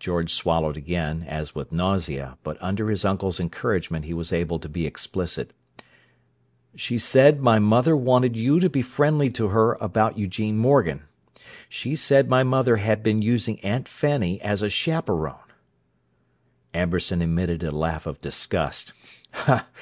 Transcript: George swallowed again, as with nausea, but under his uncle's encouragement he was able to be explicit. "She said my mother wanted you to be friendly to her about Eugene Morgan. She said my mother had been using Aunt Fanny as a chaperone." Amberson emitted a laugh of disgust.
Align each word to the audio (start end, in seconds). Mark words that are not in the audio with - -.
George 0.00 0.32
swallowed 0.32 0.78
again, 0.78 1.24
as 1.28 1.54
with 1.54 1.72
nausea, 1.72 2.38
but 2.42 2.56
under 2.62 2.88
his 2.88 3.04
uncle's 3.04 3.38
encouragement 3.38 4.06
he 4.06 4.14
was 4.14 4.32
able 4.32 4.58
to 4.58 4.66
be 4.66 4.86
explicit. 4.86 5.52
"She 6.74 6.96
said 6.96 7.42
my 7.42 7.58
mother 7.58 7.94
wanted 7.94 8.34
you 8.34 8.60
to 8.60 8.70
be 8.70 8.80
friendly 8.80 9.28
to 9.32 9.48
her 9.48 9.74
about 9.78 10.16
Eugene 10.16 10.56
Morgan. 10.56 11.02
She 11.68 11.94
said 11.96 12.30
my 12.30 12.42
mother 12.42 12.76
had 12.78 13.02
been 13.02 13.20
using 13.20 13.60
Aunt 13.60 13.88
Fanny 13.88 14.40
as 14.40 14.62
a 14.62 14.70
chaperone." 14.70 15.36
Amberson 16.72 17.20
emitted 17.20 17.62
a 17.62 17.70
laugh 17.70 18.06
of 18.06 18.22
disgust. 18.22 18.94